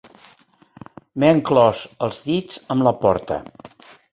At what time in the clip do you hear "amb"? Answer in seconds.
2.77-2.89